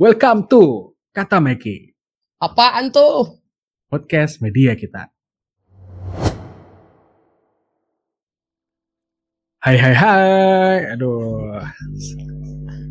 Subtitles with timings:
[0.00, 1.92] Welcome to Kata Meki,
[2.40, 3.36] Apaan tuh?
[3.90, 5.12] podcast media kita.
[9.60, 11.60] Hai hai hai, aduh.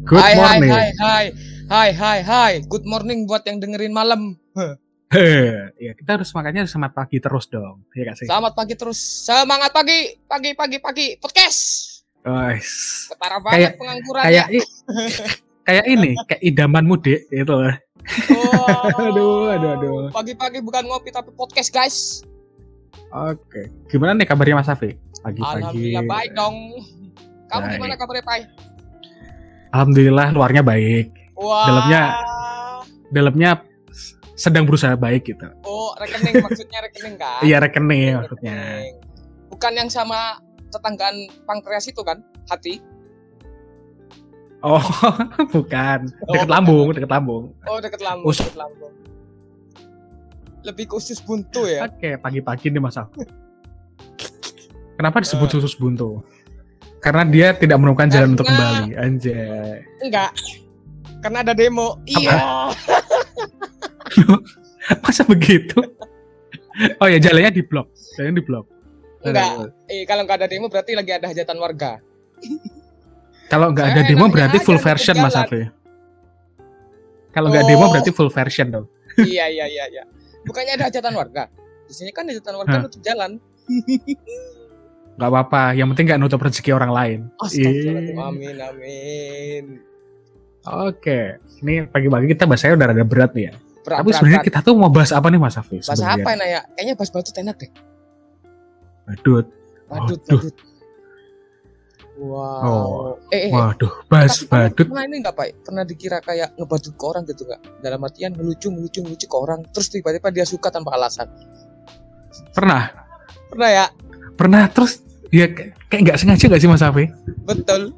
[0.06, 0.70] Good hai, morning.
[0.70, 1.26] Hai, hai,
[1.66, 2.54] hai, hai, hai.
[2.70, 4.38] Good morning buat yang dengerin malam.
[5.10, 8.28] Heh, ya kita harus makanya harus semangat pagi terus dong, ya gak sih?
[8.30, 9.02] Selamat pagi terus.
[9.26, 11.08] Semangat pagi, pagi, pagi, pagi.
[11.18, 11.90] Podcast.
[12.22, 12.70] Guys,
[13.10, 14.24] Ketara Kayak- banget pengangguran.
[14.30, 14.48] kayak
[15.70, 17.70] kayak ini, kayak idaman mudik gitu loh.
[18.98, 19.94] Aduh, aduh, aduh.
[20.10, 21.98] Pagi-pagi bukan ngopi tapi podcast, guys.
[23.10, 24.98] Oke, gimana nih kabarnya Mas Afi?
[25.22, 25.62] Pagi-pagi.
[25.62, 26.56] Alhamdulillah baik dong.
[27.50, 27.76] Kamu Baik.
[27.78, 28.42] gimana kabarnya, Pai?
[29.70, 31.66] Alhamdulillah luarnya baik, Wah.
[31.66, 32.14] Dalamnya-
[33.10, 33.52] dalamnya
[34.34, 35.46] sedang berusaha baik gitu.
[35.66, 37.42] Oh, rekening maksudnya rekening kan?
[37.42, 38.54] Iya rekening maksudnya.
[38.58, 38.94] Rekening.
[39.50, 40.40] Bukan yang sama
[40.70, 42.22] tetanggaan pankreas itu kan?
[42.48, 42.82] Hati.
[44.60, 44.84] Oh,
[45.56, 46.00] bukan.
[46.28, 46.50] Oh, Deket bukan.
[46.52, 47.44] lambung, deket lambung.
[47.64, 48.94] Oh, deket lambung, deket lambung.
[50.68, 51.88] Lebih ke usus buntu ya?
[51.88, 53.00] Oke, pagi-pagi nih Mas.
[55.00, 56.20] Kenapa disebut susus buntu?
[57.00, 59.00] Karena dia tidak menemukan jalan untuk kembali.
[59.00, 59.88] Anjay.
[60.04, 60.36] Enggak.
[61.24, 62.04] Karena ada demo.
[62.04, 62.36] Iya.
[65.04, 65.80] Masa begitu?
[67.00, 67.88] Oh ya, jalannya di blok.
[68.20, 68.66] Jalannya di blok.
[69.24, 69.72] Enggak.
[69.88, 72.04] Eh, kalau nggak ada demo berarti lagi ada hajatan warga.
[73.50, 75.36] Kalau nggak ada Saya demo berarti aja full version Mas.
[75.36, 75.62] Afi.
[77.30, 77.90] Kalau nggak demo Oh.
[77.90, 78.86] berarti full version dong.
[79.20, 80.04] iya, iya, iya, iya.
[80.46, 81.50] Bukannya ada hajatan warga.
[81.90, 82.82] Di sini kan hajatan warga Hah.
[82.86, 83.42] nutup jalan.
[85.20, 87.20] Nggak apa-apa, yang penting nggak nutup rezeki orang lain.
[87.44, 88.16] Astagfirullahaladzim.
[88.18, 89.64] Amin, amin.
[90.64, 91.20] Oke,
[91.60, 93.54] ini pagi-pagi kita bahasanya udah ada berat nih ya.
[93.84, 95.82] Berat, Tapi sebenarnya kita tuh mau bahas apa nih Mas Afi?
[95.82, 96.24] Bahasa sebenarnya?
[96.24, 96.62] apa ya?
[96.78, 97.72] Kayaknya bahas batut enak deh.
[99.10, 99.46] Badut.
[99.90, 100.56] Badut, badut.
[102.20, 102.60] Wow.
[102.62, 103.32] Oh.
[103.32, 104.86] Eh, eh, Waduh, pernah- badut.
[104.86, 105.48] Pernah ini enggak, Pak?
[105.64, 107.62] Pernah dikira kayak ngebadut ke orang gitu enggak?
[107.80, 111.32] Dalam artian ngelucu, ngelucu, ngelucu ke orang, terus tiba-tiba dia suka tanpa alasan.
[112.52, 112.92] Pernah,
[113.48, 113.86] Pernah ya?
[114.36, 117.06] pernah terus ya kayak kayak nggak sengaja nggak sih Mas Afi?
[117.44, 117.92] Betul.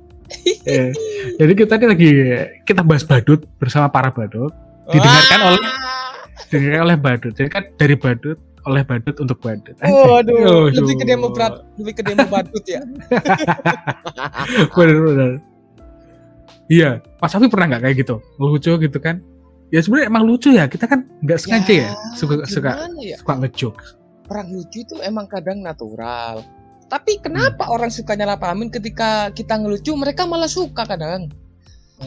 [0.63, 0.90] Eh,
[1.35, 2.09] Jadi kita ini lagi
[2.63, 4.53] kita bahas badut bersama para badut,
[4.88, 5.50] Didengarkan Wah.
[5.50, 5.66] oleh-
[6.47, 7.34] dengarkan oleh badut.
[7.34, 9.75] Jadi kan dari badut oleh badut untuk badut.
[9.81, 9.94] Anjay.
[9.94, 10.66] Waduh, Waduh.
[10.77, 12.81] lebih ke demo berat, lebih ke demo badut ya.
[14.75, 15.41] Bener-bener.
[16.71, 18.16] Iya, Mas Afi pernah nggak kayak gitu?
[18.39, 19.19] Lucu gitu kan?
[19.71, 20.67] Ya sebenarnya emang lucu ya.
[20.67, 23.17] Kita kan nggak sengaja ya, suka suka gimana ya?
[23.19, 23.88] suka ngejokes.
[24.27, 26.44] Perang lucu itu emang kadang natural.
[26.91, 31.31] Tapi kenapa orang suka nyala pahamin ketika kita ngelucu, mereka malah suka kadang.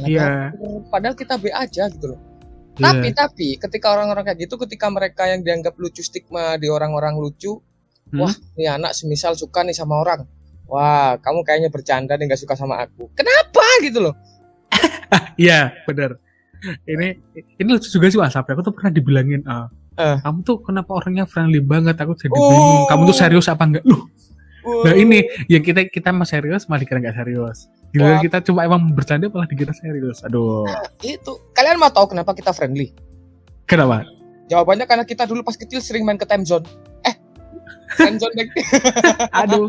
[0.04, 0.52] Iya.
[0.92, 2.20] Padahal kita B aja gitu loh.
[2.74, 2.90] Iya.
[2.90, 7.62] Tapi tapi ketika orang-orang kayak gitu, ketika mereka yang dianggap lucu stigma di orang-orang lucu,
[8.04, 8.20] Hmm?
[8.20, 10.28] wah nih anak semisal suka nih sama orang,
[10.66, 13.08] wah kamu kayaknya bercanda nih nggak suka sama aku.
[13.14, 14.14] Kenapa gitu loh?
[15.40, 16.18] Iya, bener.
[16.84, 17.06] Ini
[17.56, 18.50] ini lucu juga sih Afi.
[18.50, 20.18] Aku tuh pernah dibilangin, ah, Eh.
[20.20, 21.94] kamu tuh kenapa orangnya friendly banget?
[21.96, 22.50] Aku jadi Oh.
[22.50, 22.82] bingung.
[22.90, 23.84] Kamu tuh serius apa enggak?
[23.86, 24.10] Loh,
[24.64, 27.68] nah ini yang kita kita mah serius malah dikira nggak serius.
[27.94, 30.24] Gila kita cuma emang bercanda malah dikira serius.
[30.24, 30.66] Aduh,
[31.04, 32.90] itu kalian mau tahu kenapa kita friendly?
[33.64, 34.04] kenapa?
[34.52, 36.68] Jawabannya karena kita dulu pas kecil sering main ke time zone.
[37.04, 37.14] Eh,
[37.96, 38.48] time zone back.
[39.44, 39.68] Aduh,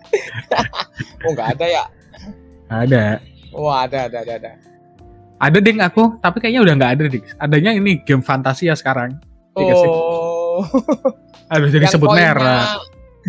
[1.26, 1.84] oh nggak ada ya?
[2.70, 3.04] ada.
[3.50, 4.50] Wah ada ada ada ada.
[5.40, 7.24] Ada ding aku, tapi kayaknya udah nggak ada ding.
[7.40, 9.16] Adanya ini game Fantasia sekarang.
[9.56, 9.74] Iya.
[9.74, 10.62] Oh,
[11.50, 12.68] Aduh, jadi yang sebut merek.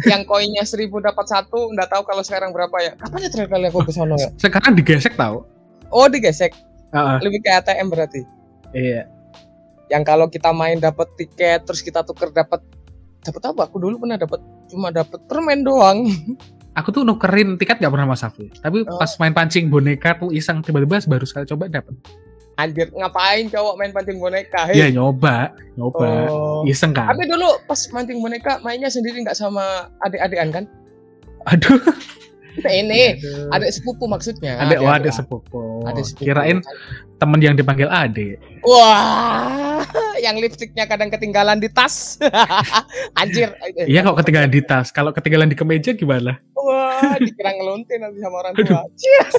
[0.01, 2.91] Yang koinnya seribu dapat satu, nggak tahu kalau sekarang berapa ya?
[2.95, 4.29] Kapan ya terakhir kali aku ke sono ya?
[4.35, 5.43] Sekarang digesek tahu.
[5.87, 6.55] Oh digesek,
[6.89, 8.21] Heeh, lebih kayak ATM berarti.
[8.71, 9.03] iya.
[9.91, 12.63] Yang kalau kita main dapat tiket, terus kita tuker dapat
[13.21, 13.67] dapat apa?
[13.67, 16.07] Aku dulu pernah dapat cuma dapat permen doang.
[16.79, 18.47] Aku tuh nukerin tiket nggak pernah Mas Safi.
[18.55, 18.95] Tapi Oh.
[18.95, 21.91] pas main pancing boneka tuh iseng tiba-tiba baru sekali coba dapet.
[22.55, 24.67] Anjir, ngapain cowok main pancing boneka?
[24.67, 24.77] Hei.
[24.77, 26.07] Iya nyoba, nyoba.
[26.27, 26.61] Oh.
[26.63, 27.09] Iseng kan.
[27.09, 30.65] Tapi dulu pas mancing boneka mainnya sendiri nggak sama adik-adikan kan?
[31.47, 31.79] Aduh,
[32.51, 33.55] Nah, ini aduh.
[33.55, 34.59] adik sepupu maksudnya.
[34.59, 35.63] Adek, oh, adek adik- sepupu.
[35.87, 36.27] adik sepupu.
[36.27, 36.59] Kirain
[37.15, 38.43] temen yang dipanggil adek.
[38.61, 39.79] Wah,
[40.21, 42.21] yang lipstiknya kadang ketinggalan di tas.
[43.19, 43.51] Anjir.
[43.81, 46.37] Iya kalau ketinggalan di tas, kalau ketinggalan di kemeja gimana?
[46.53, 48.85] Wah, dikira ngelontin nanti sama orang tua.
[48.93, 49.35] Cheers.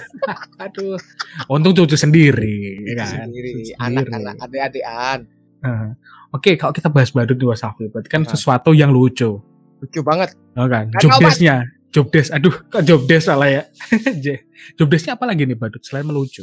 [0.58, 0.98] Aduh.
[1.46, 3.08] Untung cucu sendiri, ya kan?
[3.24, 5.18] Sendiri, anak-anak adik-adikan.
[5.62, 5.90] Heeh.
[6.32, 8.30] Oke, kalau kita bahas badut di Wasafi, berarti kan Nah.
[8.30, 9.38] sesuatu yang lucu.
[9.78, 10.34] Lucu banget.
[10.54, 10.90] Oh kan?
[10.90, 11.22] Kan Job obat.
[11.30, 11.56] desk-nya.
[11.88, 12.32] Job desk.
[12.32, 13.62] Aduh, kok job desk salah ya?
[14.24, 14.42] J-
[14.74, 16.42] job desk-nya apa lagi nih badut selain melucu?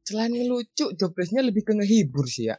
[0.00, 2.58] Selain ngelucu, jobdesknya lebih ke ngehibur sih ya.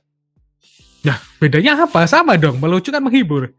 [1.41, 2.05] Bedanya apa?
[2.05, 3.49] Sama dong, melucu kan menghibur.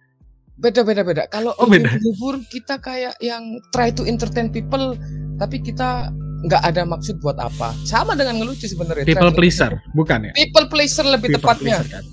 [0.55, 1.23] Beda beda beda.
[1.27, 1.91] Kalau Oh, beda.
[1.91, 3.43] menghibur kita kayak yang
[3.75, 4.95] try to entertain people,
[5.35, 6.15] tapi kita
[6.47, 7.75] nggak ada maksud buat apa.
[7.83, 9.03] Sama dengan ngelucu sebenarnya.
[9.03, 10.33] People pleaser, bukan ya?
[10.33, 11.83] People pleaser lebih People tepatnya.
[11.83, 12.05] pleaser, kan?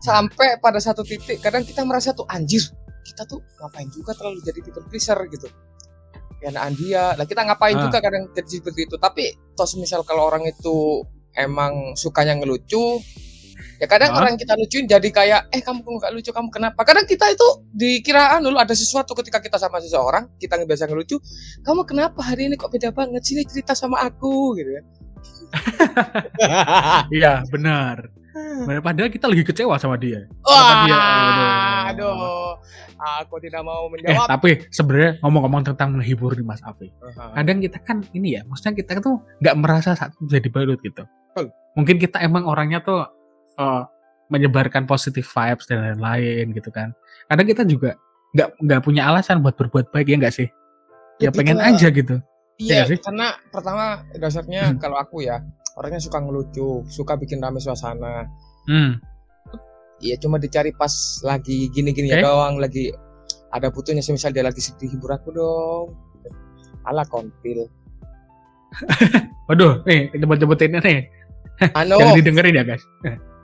[0.00, 2.64] Sampai pada satu titik kadang kita merasa tuh anjir,
[3.04, 5.48] kita tuh ngapain juga terlalu jadi people pleaser gitu.
[6.40, 7.82] Ya naan dia, lah kita ngapain Ah.
[7.82, 8.96] juga kadang jadi seperti itu.
[8.96, 13.00] Tapi tos misal kalau orang itu emang sukanya ngelucu,
[13.84, 14.18] ya kadang Ah.
[14.18, 16.80] orang kita lucuin jadi kayak eh kamu kok nggak lucu kamu kenapa?
[16.80, 21.20] Kadang kita itu dikiraan dulu ada sesuatu ketika kita sama seseorang, kita biasa ngelucu,
[21.60, 24.84] kamu kenapa hari ini kok beda banget sini cerita sama aku gitu kan.
[27.10, 28.08] Iya, benar.
[28.34, 30.26] Benar, Padahal kita lagi kecewa sama dia.
[30.42, 30.98] Wah, dia?
[31.86, 32.10] aduh.
[32.10, 32.58] Aduh.
[33.20, 34.26] Aku tidak mau Eh, menjawab.
[34.28, 36.88] tapi sebenarnya ngomong-ngomong tentang menghibur nih Mas Afi.
[36.96, 37.36] Aha.
[37.36, 41.04] Kadang kita kan ini ya, maksudnya kita tuh nggak merasa saat jadi badut gitu.
[41.74, 43.02] Mungkin kita emang orangnya tuh
[43.58, 43.82] eh,
[44.32, 46.90] menyebarkan positive vibes dan lain-lain gitu kan.
[47.28, 47.94] Kadang kita juga
[48.34, 50.48] nggak nggak punya alasan buat berbuat baik ya nggak sih?
[51.22, 52.16] Ya Lebih pengen aja gitu.
[52.58, 52.98] Iya, Iya sih?
[53.02, 55.42] karena pertama dasarnya kalau aku ya
[55.74, 58.26] orangnya suka ngelucu, suka bikin rame suasana.
[58.66, 58.98] Hmm.
[60.02, 60.90] Iya, cuma dicari pas
[61.22, 62.18] lagi gini-gini Oke.
[62.18, 62.90] ya doang, lagi
[63.54, 65.86] ada butuhnya semisal dia lagi sedih hibur aku dong.
[66.86, 67.70] Ala kontil.
[69.48, 70.98] Waduh, nih jemput-jemputinnya nih.
[71.78, 72.82] Anu, Jangan didengerin ya guys.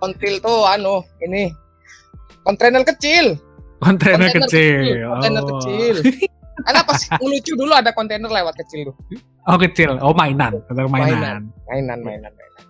[0.01, 1.53] Kontil tuh anu, ini
[2.43, 3.37] kontainer kecil.
[3.81, 4.85] Kontainer Kontainer kecil.
[5.09, 5.49] Kontainer Oh.
[5.57, 5.95] kecil.
[6.67, 8.97] Karena pas ngelucu dulu ada kontainer lewat kecil tuh.
[9.49, 9.97] Oh kecil.
[10.05, 10.61] Oh mainan.
[10.69, 11.49] Kontainer mainan.
[11.69, 12.63] Mainan, mainan, mainan.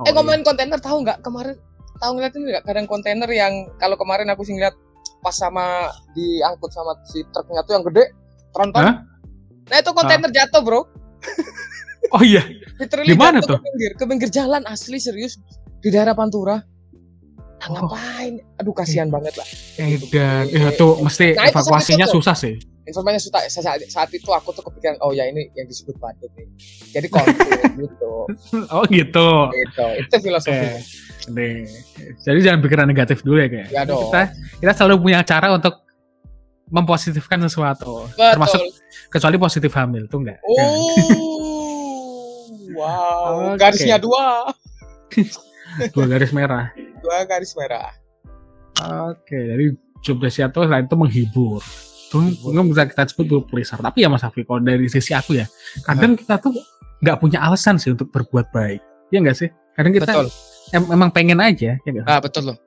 [0.00, 1.56] Oh, eh ngomongin kontainer tahu nggak kemarin
[2.00, 4.72] tahu ngeliatin nggak kadang kontainer yang kalau kemarin aku sih ngeliat
[5.20, 8.04] pas sama diangkut sama si truknya tuh yang gede
[8.56, 8.96] tronton Hah?
[9.68, 10.88] nah itu kontainer jatuh bro iya.
[12.16, 12.42] Oh iya.
[12.80, 13.60] Di mana tuh?
[13.60, 15.36] ke pinggir ke pinggir jalan asli serius
[15.80, 17.88] di daerah Pantura nah, Oh.
[17.88, 20.44] ngapain aduh kasihan banget lah Edan.
[20.48, 22.54] Ya tuh mesti Nah, itu evakuasinya sampai susah sih.
[22.82, 26.48] informasinya saat, saat, saat itu aku tuh kepikiran oh ya ini yang disebut badut nih
[26.90, 27.36] jadi konflik
[27.84, 28.14] gitu
[28.68, 29.30] Oh gitu.
[29.50, 30.80] gitu itu filosofi Oke.
[31.28, 31.68] Nih.
[32.18, 33.68] Jadi jangan pikiran negatif dulu ya kayak.
[33.70, 34.08] Ya dong.
[34.08, 35.84] Kita kita selalu punya cara untuk
[36.66, 38.08] mempositifkan sesuatu.
[38.16, 38.72] Termasuk betul
[39.12, 40.40] kecuali positif hamil tuh enggak.
[40.40, 40.56] Oh,
[42.72, 43.52] wow.
[43.60, 44.48] Garisnya dua,
[45.92, 46.72] Dua garis merah.
[47.00, 47.90] dua garis merah.
[49.10, 49.64] Oke, jadi
[50.00, 51.60] job desk itu selain itu menghibur.
[52.10, 53.78] Mungkin bisa kita sebut people pleaser.
[53.78, 55.46] Tapi ya Mas Afi, kalau dari sisi aku ya,
[55.86, 56.50] kadang kita tuh
[57.00, 58.80] nggak punya alasan sih untuk berbuat baik.
[59.08, 59.48] Iya nggak sih?
[59.78, 60.28] Kadang kita Betul.
[60.72, 61.78] em- emang pengen aja.
[61.78, 62.04] Ya nggak?
[62.04, 62.58] Ah, betul loh.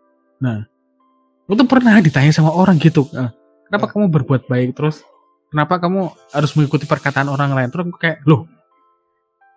[1.43, 3.29] Lu tuh pernah ditanya sama orang gitu, "Eh,
[3.67, 3.89] kenapa Ah.
[3.91, 5.03] kamu berbuat baik terus?
[5.51, 7.69] Kenapa kamu harus mengikuti perkataan orang lain?
[7.69, 8.47] Terus aku kayak, loh,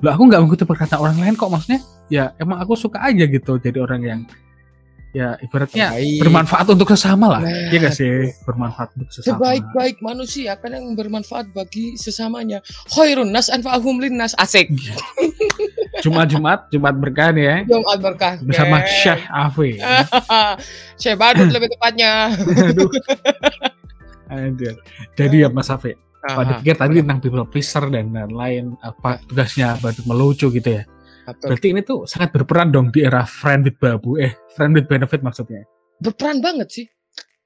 [0.02, 1.80] loh aku nggak mengikuti perkataan orang lain kok maksudnya?
[2.12, 4.20] Ya emang aku suka aja gitu jadi orang yang
[5.16, 6.20] ya ibaratnya Baik.
[6.20, 7.40] bermanfaat untuk sesama lah.
[7.40, 8.36] Nah, Iya gak sih?
[8.44, 9.40] Bermanfaat untuk sesama.
[9.40, 12.60] Sebaik-baik manusia kan yang bermanfaat bagi sesamanya.
[12.92, 14.36] Khairun nas anfa'ahum linnas.
[14.36, 14.68] Asik.
[16.04, 17.56] Jumat-Jumat, Jumat berkah nih ya.
[17.64, 18.34] Jumat berkah.
[18.44, 18.92] Bersama geng.
[19.00, 19.70] Syekh Afi.
[21.00, 22.36] Syekh Badut lebih tepatnya.
[22.68, 22.90] Aduh.
[24.28, 24.76] Aduh.
[25.16, 25.96] Jadi ya Mas Afi,
[26.26, 30.82] pada Aha, pikir tadi tentang people pleaser dan lain-lain apa tugasnya badut melucu gitu ya.
[31.24, 31.46] betul.
[31.50, 35.22] Berarti ini tuh sangat berperan dong di era friend with babu, eh friend with benefit
[35.22, 35.62] maksudnya.
[35.98, 36.86] Berperan banget sih.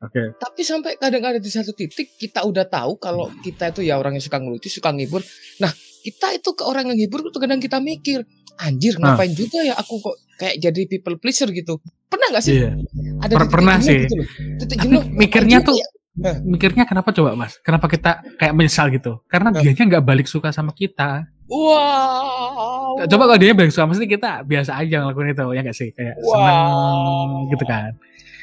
[0.00, 0.32] Oke.
[0.32, 4.24] Tapi sampai kadang-kadang di satu titik kita udah tahu kalau kita itu ya orang yang
[4.24, 5.20] suka ngelucu, suka ngibur.
[5.60, 5.68] Nah,
[6.00, 8.24] kita itu ke orang yang ngibur itu kadang kita mikir,
[8.56, 9.12] anjir Nah.
[9.12, 11.84] ngapain juga ya aku kok kayak jadi people pleaser gitu.
[12.08, 12.64] Pernah nggak sih?
[12.64, 12.80] Iya.
[13.20, 14.08] Ada Per- pernah sih.
[14.08, 14.26] Gitu loh.
[14.64, 15.04] Titik jenuh.
[15.12, 16.32] mikirnya tuh juga ya?
[16.42, 17.58] mikirnya kenapa coba Mas?
[17.62, 19.22] Kenapa kita kayak menyesal gitu?
[19.26, 19.60] Karena Nah.
[19.62, 21.26] dianya nggak balik suka sama kita.
[21.50, 23.02] Wow.
[23.06, 25.88] Coba kalau dia balik suka mesti kita biasa aja ngelakuin itu ya nggak sih?
[25.94, 26.30] Kayak Wow.
[26.32, 27.90] seneng gitu kan.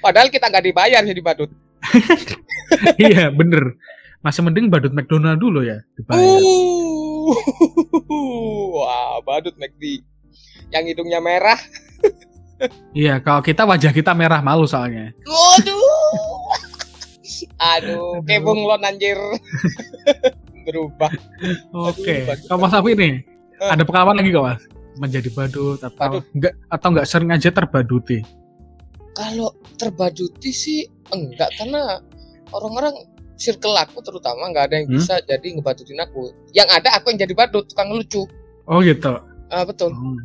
[0.03, 1.51] Padahal kita nggak dibayar jadi badut.
[3.01, 3.75] iya bener.
[4.19, 6.39] Masih mending badut McDonald dulu ya dibayar.
[6.39, 7.35] Uh.
[8.75, 10.03] Wah, badut McD.
[10.71, 11.59] Yang hidungnya merah.
[12.91, 15.13] Iya, kalau kita wajah kita merah malu soalnya.
[15.23, 15.86] Waduh.
[17.57, 19.19] Aduh, kayak bunglon anjir.
[20.65, 21.11] Berubah.
[21.71, 22.27] Oke.
[22.45, 23.13] Kalau Mas Afi nih,
[23.57, 23.69] Eh.
[23.69, 24.61] ada pengalaman lagi gak Mas?
[24.97, 26.23] Menjadi badut atau Badut.
[26.31, 28.21] enggak atau enggak sering aja terbaduti?
[29.11, 31.97] Kalau terbaduti sih enggak karena
[32.51, 32.93] orang-orang
[33.33, 34.95] circle aku terutama nggak ada yang Hmm?
[34.95, 36.29] bisa jadi ngebadutin aku.
[36.51, 38.25] Yang ada aku yang jadi badut, tukang lucu.
[38.65, 39.13] Oh gitu.
[39.47, 39.89] Ah, betul.
[39.89, 40.17] Hmm.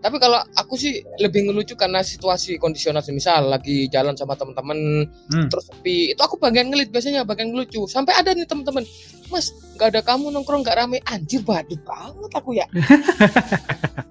[0.00, 5.46] Tapi kalau aku sih lebih ngelucu karena situasi kondisional misal lagi jalan sama teman-teman Hmm.
[5.46, 8.80] terus sepi itu aku bagian ngelit biasanya bagian ngelucu sampai ada nih teman-teman
[9.28, 12.66] mas nggak ada kamu nongkrong nggak rame anjir badut banget aku ya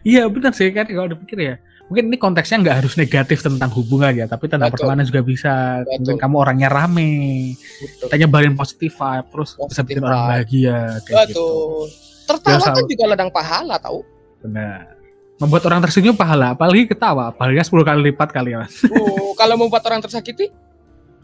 [0.00, 1.54] Iya benar sih kan kalau dipikir ya.
[1.90, 4.86] Mungkin ini konteksnya nggak harus negatif tentang hubungan ya, tapi tentang Betul.
[4.86, 5.52] pertemanan juga bisa.
[5.82, 5.92] Betul.
[6.00, 7.12] Mungkin kamu orangnya rame,
[7.58, 8.06] Betul.
[8.08, 11.34] kita nyebarin positif vibe, terus bisa Positive bikin orang bahagia kayak gitu.
[11.36, 11.84] Betul.
[12.24, 12.70] Tertawa Biasa.
[12.72, 14.00] kan juga ladang pahala tahu.
[14.40, 14.96] Benar.
[15.36, 18.76] Membuat orang tersenyum pahala, apalagi ketawa, apalagi 10 kali lipat kali ya, Mas.
[18.92, 20.52] Oh, kalau membuat orang tersakiti,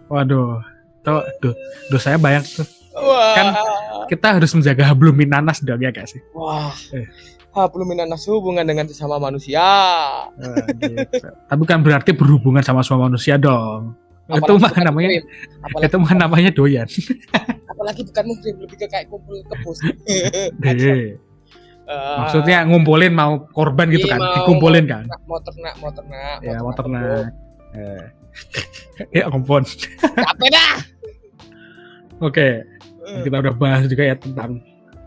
[0.09, 0.63] Waduh.
[1.03, 1.55] Tuh, duh,
[1.87, 2.67] duh saya bayang tuh.
[2.95, 3.35] wah.
[3.35, 3.55] Kan-
[4.07, 6.23] Kita harus menjaga hablum minanas dong ya gak sih?
[6.33, 6.71] Wah.
[6.91, 7.07] Eh.
[7.51, 9.63] Hablum minanas hubungan dengan sesama manusia.
[10.31, 11.27] Wah, gitu.
[11.27, 13.95] Tapi kan berarti berhubungan sama semua manusia dong.
[14.27, 15.09] itu Apalagi mah bukan namanya.
[15.63, 16.87] Apalagi, itu mah namanya doyan.
[17.67, 19.79] apalagi bukan muhrim, lebih ke kayak kumpul kebus.
[21.87, 25.05] Eh, Maksudnya ngumpulin mau korban gitu Iya, kan, mau- dikumpulin kan.
[25.07, 27.31] ternak, mau ternak, mau ternak, Ya, mau ternak.
[27.73, 28.05] Eh.
[29.17, 29.63] ya ampun.
[30.19, 30.75] Capek dah.
[32.19, 32.67] Oke,
[33.07, 34.59] Eh, kita udah bahas juga ya tentang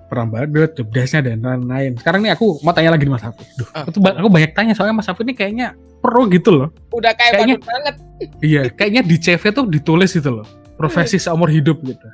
[0.07, 1.93] perang badut, jobdesknya dan lain-lain.
[1.93, 3.43] Sekarang nih aku mau tanya lagi nih Mas Hafiz.
[3.53, 3.83] Duh, Ah.
[3.83, 5.67] aku, aku banyak tanya soalnya Mas Hafiz ini kayaknya
[6.00, 6.71] pro gitu loh.
[6.89, 7.95] Udah kayak Kayaknya- banget.
[8.39, 10.48] Iya, kayaknya di CV tuh ditulis itu loh.
[10.74, 12.07] Profesi seumur hidup gitu.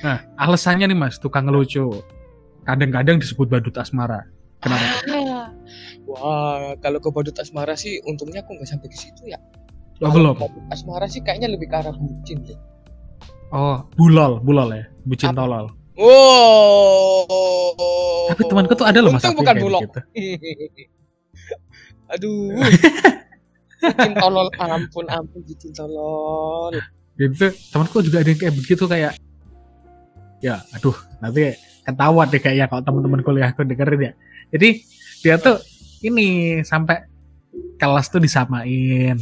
[0.00, 1.90] nah, alasannya nih Mas, tukang ngelucu.
[2.62, 4.22] Kadang-kadang disebut badut asmara.
[4.62, 4.86] Kenapa?
[5.10, 5.50] Ah.
[6.10, 9.38] Wah, kalau ke badut asmara sih untungnya aku nggak sampai ke situ ya.
[10.02, 10.34] Oh, belum.
[10.38, 12.58] badut asmara sih kayaknya lebih ke arah bucin deh.
[13.52, 14.84] Oh, bulol, bulol ya.
[15.06, 15.44] Bucin Apa?
[15.44, 15.66] tolol.
[15.98, 17.28] Wow.
[18.32, 19.82] Tapi temanku tuh ada loh Mas Untung bukan bulog.
[19.84, 20.00] gitu.
[22.16, 22.56] Aduh.
[23.82, 26.70] Bikin tolol ampun ampun bikin tolol.
[27.18, 29.18] Gitu, temanku juga ada yang kayak begitu kayak
[30.42, 34.12] ya aduh nanti ketawa deh kayaknya kalau teman-teman kuliahku dengerin ya.
[34.54, 34.68] Jadi
[35.22, 35.58] dia tuh
[36.02, 37.06] ini sampai
[37.78, 39.18] kelas tuh disamain.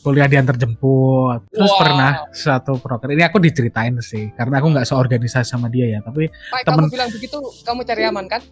[0.00, 1.44] Kuliah diantar jemput.
[1.52, 1.80] Terus Wah.
[1.84, 6.32] pernah suatu proker ini aku diceritain sih karena aku nggak seorganisasi sama dia ya tapi
[6.32, 7.36] Pak, Temen- kamu bilang begitu,
[7.68, 8.42] kamu cari aman kan?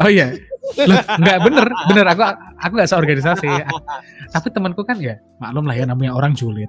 [0.00, 0.32] oh iya.
[0.88, 2.22] Loh, nggak bener bener aku
[2.58, 3.48] aku nggak seorganisasi.
[4.34, 6.68] Tapi temanku kan ya maklum lah ya namanya orang julid.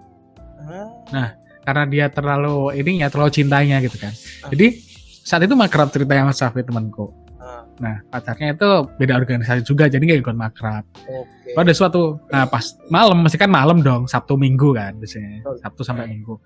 [1.62, 4.14] Karena dia terlalu ininya terlalu cintanya gitu kan.
[4.54, 4.91] Jadi
[5.22, 7.14] saat itu makrab cerita yang Mas Safi temanku.
[7.42, 7.66] Ah.
[7.82, 8.70] Nah pacarnya itu
[9.02, 10.86] beda organisasi juga jadi nggak ikut makrab.
[11.10, 11.54] Oke.
[11.58, 15.42] Pada suatu nah pas malam mesti kan malam dong Sabtu Minggu kan biasanya.
[15.62, 16.38] Sabtu sampai Minggu.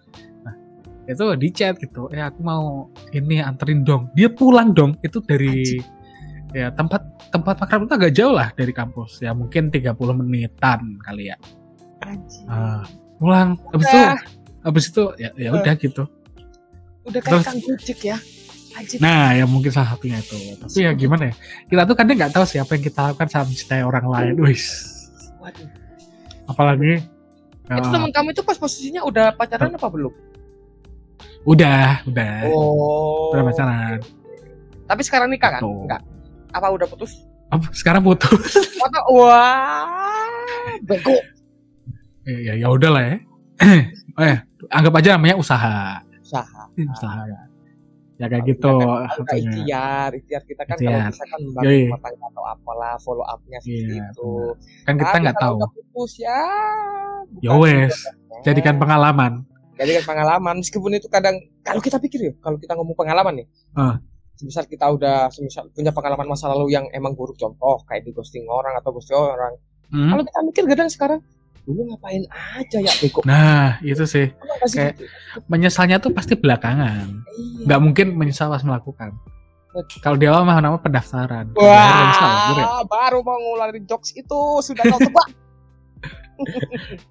[0.44, 0.56] Nah
[1.06, 4.10] itu di chat gitu, eh aku mau ini anterin dong.
[4.18, 5.78] Dia pulang dong itu dari
[6.56, 7.04] ya tempat
[7.36, 11.38] tempat makrab itu agak jauh lah dari kampus ya mungkin 30 menitan kali ya.
[12.04, 12.48] Anjing.
[12.48, 12.88] Ah,
[13.20, 14.00] pulang habis itu
[14.64, 16.04] habis itu ya ya udah gitu.
[17.06, 18.18] udah kayak terus- kang ya.
[18.76, 19.00] Anjing.
[19.00, 20.36] Nah, ya mungkin salah satunya itu.
[20.60, 21.34] Tapi ya gimana ya?
[21.72, 24.34] Kita tuh kadang nggak tahu sih apa yang kita lakukan saat mencintai orang lain.
[24.44, 24.66] Wis.
[25.40, 25.68] Waduh.
[26.46, 27.02] Apalagi
[27.66, 30.14] Itu uh, teman kamu itu pas posisinya udah pacaran apa belum?
[31.46, 33.30] udah, udah, Oh.
[33.34, 33.98] udah pacaran.
[34.86, 35.62] Tapi sekarang nikah kan?
[35.62, 36.02] Enggak.
[36.54, 37.22] Apa udah putus?
[37.54, 38.54] Apa, sekarang putus.
[38.82, 39.00] Foto.
[39.14, 40.26] Wah.
[40.86, 41.14] Bego.
[42.26, 43.16] ya, ya, ya udah lah ya.
[44.26, 44.38] eh,
[44.74, 46.02] anggap aja namanya usaha.
[46.22, 46.62] Usaha.
[46.74, 47.22] Usaha
[48.16, 48.22] ya.
[48.22, 48.72] Ya kayak gitu.
[48.80, 49.40] Kita satunya.
[49.42, 50.92] ikhtiar, ikhtiar kita kan Ikhtiar.
[50.94, 51.82] kalau misalkan membangun Yoi.
[51.86, 54.32] rumah tangga atau apalah follow up-nya seperti Iya, itu.
[54.82, 55.56] Kan kita Tapi nggak tahu.
[55.70, 56.42] putus ya.
[57.38, 58.40] Ya wes, jodohnya.
[58.44, 59.34] Jadikan pengalaman.
[59.76, 64.00] jadikan pengalaman meskipun itu kadang kalau kita pikir ya kalau kita ngomong pengalaman nih Ah.
[64.34, 68.48] semisal kita udah semisal punya pengalaman masa lalu yang emang buruk contoh kayak di ghosting
[68.48, 69.52] orang atau ghosting orang
[69.86, 70.10] Hmm?
[70.10, 71.20] kalau kita mikir kadang sekarang
[71.66, 74.30] dulu ngapain aja ya bego Nah, itu sih.
[74.70, 75.10] Kayak- gitu?
[75.50, 77.26] Menyesalnya tuh pasti belakangan.
[77.26, 77.66] Iya.
[77.66, 79.18] nggak mungkin menyesal pas melakukan.
[80.00, 81.52] Kalau di awal mah nama pendaftaran.
[81.58, 82.68] Wah, menyesal, ya?
[82.88, 85.28] baru mau ngeluarin jokes itu sudah kau tebak.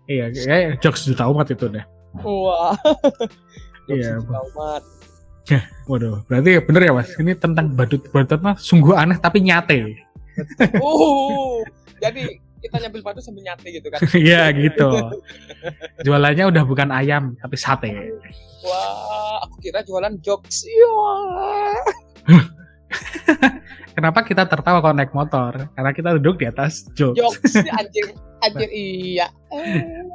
[0.04, 1.84] Iya, kayak jokes juta umat itu deh.
[2.22, 2.76] Wah.
[3.84, 4.82] Iya, Jokes itu amat.
[5.84, 7.12] Waduh, berarti bener ya mas.
[7.20, 9.92] Ini tentang badut badut mah sungguh aneh tapi nyate.
[10.80, 11.60] Uh,
[12.00, 14.00] jadi kita nyambil batu sambil nyate gitu kan.
[14.24, 14.88] Iya gitu.
[16.00, 17.92] Jualannya udah bukan ayam tapi sate.
[18.64, 20.64] Wah, aku kira jualan jokes.
[20.64, 20.96] Iya.
[23.94, 25.68] Kenapa kita tertawa kalau naik motor?
[25.76, 27.20] Karena kita duduk di atas jokes.
[27.20, 28.16] Jokes anjir.
[28.40, 29.28] Anjir iya.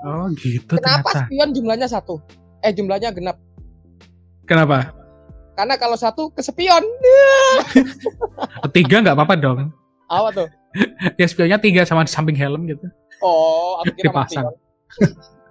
[0.05, 1.29] Oh gitu Kenapa ternyata.
[1.29, 2.17] spion jumlahnya satu?
[2.65, 3.37] Eh jumlahnya genap.
[4.49, 4.89] Kenapa?
[5.53, 6.81] Karena kalau satu kesepion.
[8.73, 9.59] Tiga nggak apa-apa dong.
[10.09, 10.49] Apa tuh?
[11.19, 12.85] Ya spionnya tiga sama di samping helm gitu.
[13.19, 14.45] Oh, aku kira Dipasang.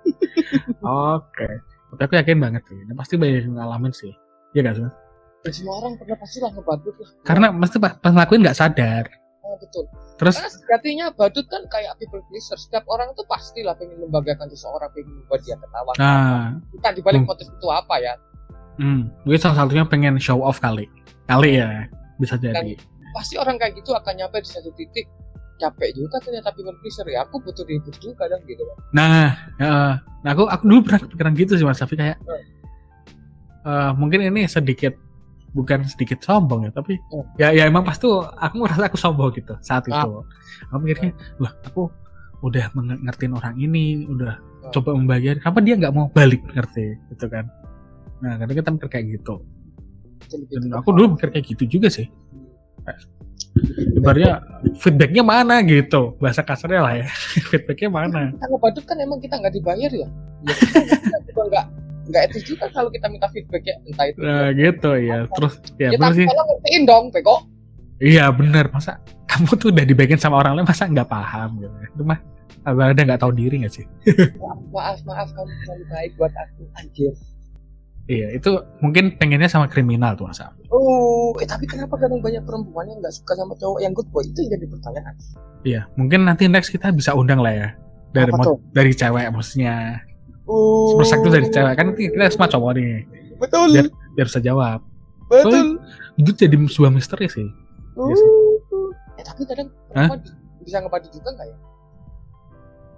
[0.82, 1.48] Oke.
[1.88, 2.76] Tapi aku yakin banget sih.
[2.76, 4.12] Ini pasti banyak yang ngalamin sih.
[4.52, 4.88] Iya gak sih?
[5.38, 7.10] Ya, semua orang pernah pasti lah ngebadut lah.
[7.22, 9.04] Karena mesti pas pas ngelakuin nggak sadar.
[9.40, 9.84] Oh, betul.
[10.18, 12.58] Terus Karena sejatinya badut kan kayak people pleaser.
[12.58, 15.92] Setiap orang tuh pastilah pengen membanggakan seseorang, pengen membuat dia ketawa.
[15.96, 17.30] nah, Bukan dibalik Hmm.
[17.30, 18.14] motif itu apa ya?
[18.78, 20.86] hmm, mungkin salah satunya pengen show off kali.
[21.24, 21.86] Kali ya,
[22.18, 22.76] bisa jadi.
[23.10, 25.06] Pasti orang kayak gitu akan nyampe di satu titik
[25.56, 27.22] capek juga ternyata people pleaser ya.
[27.22, 28.62] Aku butuh dihibur juga dan gitu.
[28.90, 32.42] Nah, eh, nah aku aku dulu pernah kepikiran gitu sih Mas Safi kayak Hmm.
[33.64, 34.94] eh, mungkin ini sedikit
[35.48, 37.24] bukan sedikit sombong ya tapi Oh.
[37.34, 40.04] ya ya emang pas tuh aku merasa aku sombong gitu saat Ah.
[40.04, 40.20] itu
[40.68, 41.88] aku mikirnya lah aku
[42.40, 44.70] udah menge- ngertiin orang ini udah Ah.
[44.70, 47.48] coba membagian kenapa dia nggak mau balik ngerti gitu kan
[48.18, 49.34] nah karena kita mikir kayak gitu
[50.28, 52.06] dan aku dulu mikir kayak gitu juga sih
[53.98, 54.32] Ibaratnya
[54.78, 56.14] feedbacknya mana gitu?
[56.22, 57.06] Bahasa kasarnya lah ya.
[57.50, 58.22] Feedbacknya mana?
[58.34, 60.08] Kita ngebadut kan emang kita nggak dibayar ya,
[60.46, 61.66] ya kita juga nggak
[62.08, 64.18] nggak etis juga kalau kita minta feedback ya entah itu.
[64.24, 66.26] Nah gitu ya terus ya, ya, tapi sih.
[66.26, 67.36] kalau ngertiin dong Peko
[68.00, 68.72] iya bener.
[68.72, 72.20] Masa kamu tuh udah dibagiin sama orang lain masa nggak paham gitu itu mah
[72.64, 73.84] ada nggak tahu diri nggak sih?
[74.74, 77.12] Maaf maaf kamu terlalu baik buat aku anjir
[78.08, 78.50] iya itu
[78.80, 83.12] mungkin pengennya sama kriminal tuh masa oh eh, tapi kenapa kadang banyak perempuan yang nggak
[83.12, 84.24] suka sama cowok yang good boy?
[84.24, 85.14] Itu yang jadi pertanyaan.
[85.60, 87.68] Iya mungkin nanti next kita bisa undang lah ya.
[88.10, 88.56] Dari Apa mo- tuh?
[88.72, 90.00] dari cewek maksudnya.
[90.44, 90.96] Oh.
[90.96, 93.04] Persak itu dari cewek kan kita semua cowok nih.
[93.36, 93.68] Betul.
[93.70, 94.80] Biar- biar bisa jawab.
[95.28, 95.76] Betul.
[96.16, 97.44] Itu jadi sebuah misteri sih.
[97.94, 98.08] Oh.
[98.08, 98.30] Iya sih.
[99.14, 100.18] eh tapi kadang perempuan
[100.58, 101.56] bisa ngebadut juga nggak ya?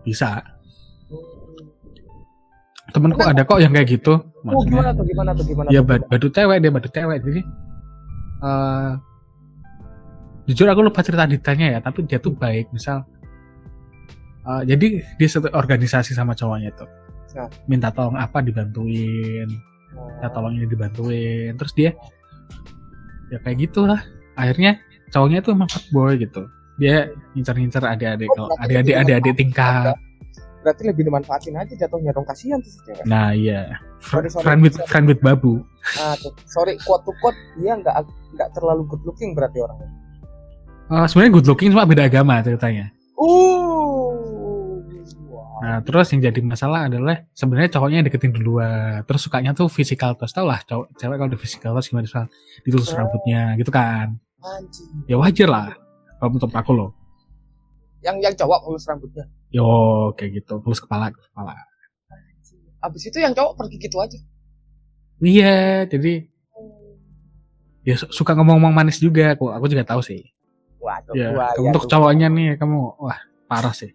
[0.01, 0.31] Bisa.
[1.11, 1.27] Hmm.
[2.91, 3.33] temenku Kenapa?
[3.33, 4.13] ada kok yang kayak gitu
[4.47, 7.19] Oh gimana maksudnya tuh gimana tuh gimana ya tuh, bad- badut cewek dia badut cewek
[7.21, 7.41] jadi
[8.41, 8.91] eh
[10.49, 13.05] jujur aku lupa cerita detailnya ya tapi dia tuh baik misal
[14.49, 14.87] eh, jadi
[15.21, 16.89] dia satu organisasi sama cowoknya tuh.
[17.31, 17.47] Nah.
[17.71, 19.47] minta tolong apa dibantuin
[19.95, 21.95] minta tolong ini dibantuin terus dia
[23.31, 24.03] ya kayak gitulah.
[24.35, 24.83] Akhirnya
[25.15, 26.51] cowoknya tuh emang boy gitu.
[26.83, 29.95] Dia ngincer-ngincer adik-adik Oh, kalau adik-adik adik-adik tingkat
[30.61, 34.61] berarti lebih dimanfaatin aja jatuhnya dong kasihan tuh cewek nah iya Fr- Sorry, sorry, friend
[34.61, 35.65] with friend with babu
[35.97, 37.95] ah tuh sorry quote to quote dia nggak
[38.37, 39.89] nggak terlalu good looking berarti orangnya
[40.91, 44.11] Eh, sebenarnya good looking cuma beda agama ceritanya uh
[45.29, 45.61] wow.
[45.61, 49.05] Nah, terus yang jadi masalah adalah sebenarnya cowoknya yang deketin duluan.
[49.05, 50.33] Terus sukanya tuh physical toast.
[50.33, 52.25] Tau lah cowok cewek kalau di physical toast gimana misal
[52.65, 52.97] ditulus Oh.
[52.97, 54.17] rambutnya gitu kan.
[54.41, 55.69] anjing Ya wajar lah.
[56.17, 56.91] Kalau menurut aku loh.
[58.01, 59.67] yang yang cowok mulus rambutnya Yo
[60.15, 61.55] kayak gitu, tulus kepala kepala.
[62.81, 64.17] abis itu yang cowok pergi gitu aja
[65.21, 66.25] Iya, jadi
[67.85, 69.37] ya su- suka ngomong-ngomong manis juga.
[69.37, 70.33] Aku aku juga tahu sih.
[70.81, 71.91] waduh Ya, ya untuk tuh.
[71.93, 73.93] cowoknya nih kamu wah parah sih.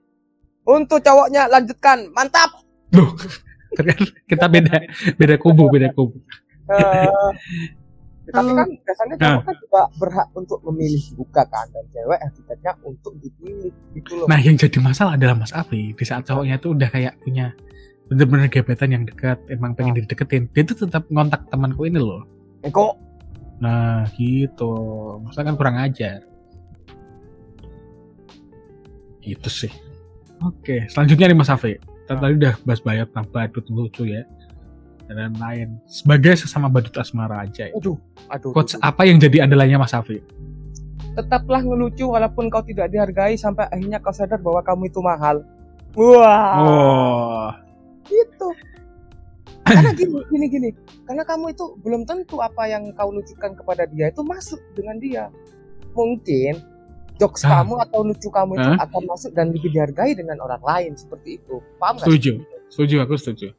[0.66, 2.50] untuk cowoknya lanjutkan mantap
[2.94, 3.14] Loh,
[3.78, 3.98] kan
[4.30, 4.86] kita beda
[5.18, 6.22] beda kubu, beda kubu.
[6.70, 7.10] Eh,
[8.32, 9.44] tapi kan biasanya cowok Nah.
[9.44, 14.40] kan juga berhak untuk memilih juga kan dan cewek hakikatnya untuk dipilih gitu loh Nah,
[14.40, 17.54] yang jadi masalah adalah Mas Afi di saat cowoknya tuh udah kayak punya
[18.06, 20.46] bener-bener gebetan yang dekat, emang pengen dideketin.
[20.54, 22.22] Dia tuh tetap ngontak temanku ini loh.
[22.62, 23.02] eh kok
[23.56, 24.70] Nah, gitu.
[25.24, 26.22] Masa kan kurang ajar.
[29.22, 29.72] Gitu sih.
[30.44, 31.80] Oke, selanjutnya nih Mas Afi.
[31.80, 34.22] Kita tadi udah bahas banyak tentang badut lucu ya.
[35.06, 35.78] Dan lain.
[35.86, 37.74] Sebagai sesama badut asmara aja ya.
[37.74, 37.94] aduh
[38.28, 38.90] aduh Quotes aduh.
[38.90, 40.18] apa yang jadi andalannya Mas Afi?
[41.16, 45.48] tetaplah ngelucu walaupun kau tidak dihargai sampai akhirnya kau sadar bahwa kamu itu mahal
[45.96, 47.48] wah Oh.
[48.04, 48.50] gitu
[49.64, 50.70] karena gini gini gini
[51.04, 55.24] karena kamu itu belum tentu apa yang kau lucukan kepada dia itu masuk dengan dia
[55.92, 56.60] mungkin
[57.16, 57.64] jokes Ah.
[57.64, 58.84] kamu atau lucu kamu itu Hah?
[58.84, 61.96] akan masuk dan lebih dihargai dengan orang lain seperti itu paham?
[61.96, 62.44] Setuju.
[62.68, 63.56] Setuju, aku setuju.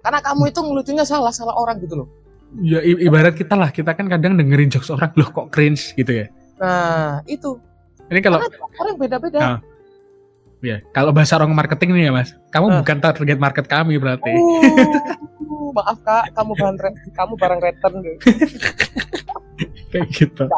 [0.00, 2.08] Karena kamu itu ngelucunya salah salah orang gitu loh
[2.56, 6.26] Ya ibarat kita lah, kita kan kadang dengerin jokes orang loh kok cringe gitu ya.
[6.56, 7.60] nah itu
[8.08, 9.58] Ini kalau karena orang beda-beda Ah.
[10.58, 12.32] ya, kalau bahasa orang marketing nih ya, Mas.
[12.48, 12.76] Kamu Ah.
[12.80, 14.32] bukan target market kami berarti.
[14.32, 18.16] Uh, maaf kak kamu bahan re- kamu barang return deh
[19.92, 20.42] Kayak gitu.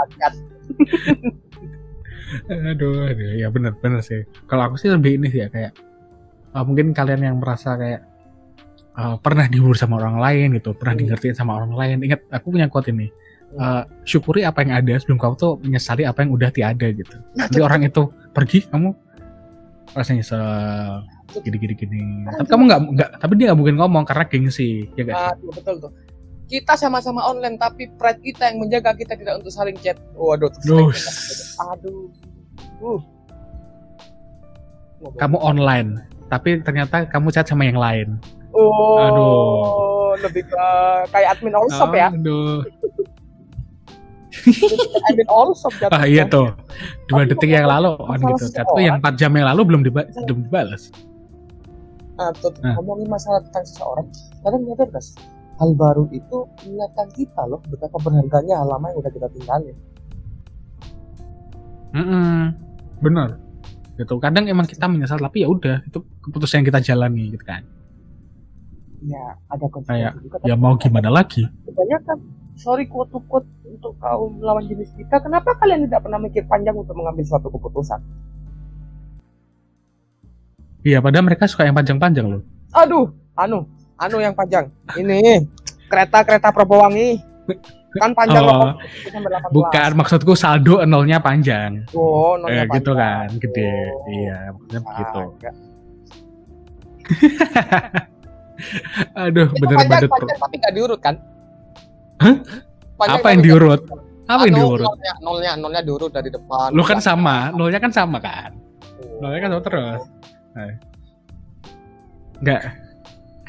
[2.46, 4.22] Aduh, aduh, ya bener bener sih.
[4.46, 5.74] Kalau aku sih lebih ini sih ya kayak
[6.50, 8.07] ah, mungkin kalian yang merasa kayak
[8.96, 11.00] ah, pernah dihibur sama orang lain gitu, pernah Hmm.
[11.07, 11.96] dimengertiin sama orang lain.
[12.03, 13.11] Ingat, aku punya quote ini.
[13.59, 17.18] Ah, syukuri apa yang ada sebelum kamu tuh menyesali apa yang udah tiada gitu.
[17.35, 18.94] Nah, Nanti orang itu pergi, kamu
[19.90, 20.38] rasa nyesel
[21.42, 22.00] gini gini gini.
[22.31, 25.35] Tapi kamu nggak nggak, tapi dia nggak mungkin ngomong karena gengsi, ya guys.
[25.35, 25.92] Aduh, betul tuh.
[26.50, 29.98] Kita sama-sama online tapi pride kita yang menjaga kita tidak untuk saling chat.
[30.18, 30.98] Waduh, chat.
[31.74, 32.11] Aduh.
[32.83, 33.00] Uh.
[35.18, 38.18] Kamu online, tapi ternyata kamu chat sama yang lain.
[38.50, 40.18] Oh, Aduh.
[40.20, 40.64] lebih ke
[41.10, 42.10] kayak admin all shop ya.
[42.10, 42.66] Aduh.
[45.10, 45.70] admin all shop.
[45.90, 46.50] Ah iya tuh.
[47.06, 48.44] Dua Tapi detik yang lalu on gitu.
[48.50, 48.82] Seseorang.
[48.82, 50.90] yang 4 jam yang lalu belum diba belum dibalas.
[52.18, 52.76] Nah, tuh, Nah.
[52.76, 54.04] ngomongin masalah tentang seseorang,
[54.44, 55.16] kadang nyadar sih?
[55.56, 59.76] Hal baru itu mengingatkan kita loh betapa berharganya hal lama yang udah kita tinggalin.
[61.92, 62.52] Mm-mm.
[63.00, 63.40] Bener.
[63.96, 64.14] Gitu.
[64.16, 67.64] Kadang emang kita menyesal tapi ya udah itu keputusan yang kita jalani gitu kan.
[69.02, 70.36] Ya, ada konsekuensi juga.
[70.44, 71.48] Ya mau gimana lagi?
[71.64, 72.18] kebanyakan
[72.54, 76.74] sorry quote to quote untuk kaum lawan jenis kita, kenapa kalian tidak pernah mikir panjang
[76.74, 77.96] untuk mengambil suatu keputusan?
[80.80, 82.42] Iya, padahal mereka suka yang panjang-panjang loh.
[82.74, 83.64] Aduh, anu,
[83.96, 84.68] anu yang panjang.
[84.94, 85.44] Ini
[85.86, 87.20] kereta-kereta Probowangi.
[87.92, 88.72] Kan panjang Oh, loh.
[89.02, 89.50] sampai 18.
[89.50, 91.84] bukan maksudku saldo nolnya panjang.
[91.90, 93.26] Oh, nolnya Eh, gitu panjang.
[93.26, 93.72] kan, gede.
[93.90, 94.08] Oh.
[94.10, 95.18] Iya, maksudnya begitu.
[95.18, 95.54] Ah, enggak.
[99.16, 100.10] Aduh, Itu bener panjang, badut.
[100.10, 101.14] panjang tapi nggak diurut kan?
[102.20, 102.36] Hah?
[102.96, 103.80] Panjang Apa yang diurut?
[104.26, 104.86] Apa yang Anu, diurut?
[104.86, 106.68] Nolnya, nolnya, nolnya diurut dari depan.
[106.70, 108.54] Lu kan sama, nolnya kan sama kan?
[109.00, 109.26] Oh.
[109.26, 110.02] Nolnya kan sama terus.
[110.54, 110.74] Nah.
[112.38, 112.62] Enggak.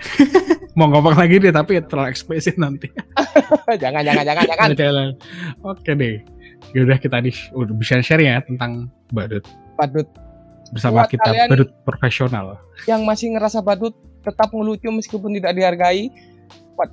[0.78, 2.88] Mau ngomong lagi deh tapi terlalu eksplisit nanti.
[3.82, 4.70] jangan, jangan, jangan, jangan.
[4.74, 5.10] Jangan.
[5.62, 6.16] Oke deh.
[6.72, 9.44] Yaudah kita nih udah bisa share ya tentang badut
[9.76, 10.08] Badut
[10.72, 12.56] bersama Buat kita badut profesional.
[12.88, 13.92] yang masih ngerasa badut
[14.22, 16.10] tetap ngelucu meskipun tidak dihargai.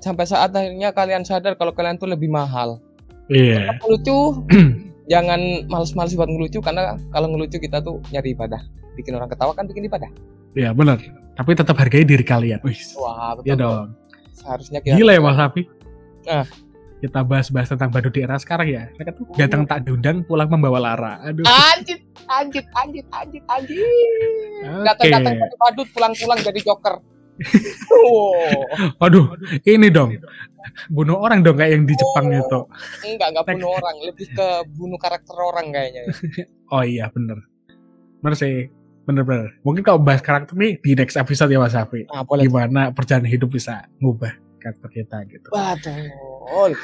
[0.04, 2.76] Sampai saat akhirnya kalian sadar kalau kalian tuh lebih mahal.
[3.32, 3.72] Iya.
[3.72, 4.18] Tetap ngelucu,
[5.12, 8.60] jangan males-males buat ngelucu karena kalau ngelucu kita tuh nyari ibadah.
[9.00, 10.10] Bikin orang ketawa kan bikin ibadah.
[10.52, 11.00] Iya benar.
[11.38, 12.60] Tapi tetap hargai diri kalian.
[12.66, 12.76] Wih.
[12.98, 13.46] Wah, betul.
[13.46, 13.86] Iya dong.
[14.34, 15.62] Seharusnya kita Gila ya Mas Safi.
[16.26, 16.46] Ah.
[16.98, 18.90] Kita bahas-bahas tentang badut di era sekarang ya.
[18.98, 21.22] Mereka tuh datang tak diundang, pulang membawa lara.
[21.22, 21.46] Aduh.
[21.46, 23.78] Anjit, anjit, anjit, anjit, anjit.
[23.78, 24.82] Oke.
[24.82, 26.98] Datang-datang badut, pulang-pulang jadi joker.
[27.90, 28.60] Wow.
[28.98, 29.26] Waduh,
[29.64, 30.18] ini dong.
[30.92, 32.36] Bunuh orang dong kayak yang di Jepang Oh.
[32.36, 32.60] itu.
[33.06, 36.02] Enggak, enggak bunuh orang, lebih ke bunuh karakter orang kayaknya.
[36.68, 37.40] Oh iya, bener.
[38.20, 38.68] Bener sih.
[39.08, 39.56] Bener-bener.
[39.64, 42.04] Mungkin kalau bahas karakter nih di next episode ya Mas Safi.
[42.04, 42.44] Nah, boleh.
[42.44, 45.48] Gimana perjalanan hidup bisa ngubah karakter kita gitu.
[45.48, 46.76] Betul.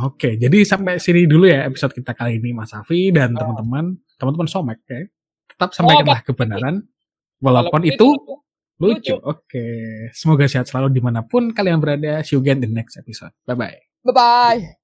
[0.00, 3.44] Oke, jadi sampai sini dulu ya episode kita kali ini Mas Safi dan Oh.
[3.44, 5.04] teman-teman, teman-teman Somek ya.
[5.52, 6.80] Tetap sampaikanlah kebenaran.
[7.44, 8.39] Walaupun Walaupun itu lucu.
[8.80, 9.14] Lucu.
[9.20, 9.64] Oke,
[10.16, 12.24] semoga sehat selalu di mana pun kalian berada.
[12.24, 13.36] See you again in the next episode.
[13.44, 14.08] Bye-bye.
[14.08, 14.79] Bye-bye.